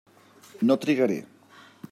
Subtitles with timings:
[0.69, 1.19] No trigaré.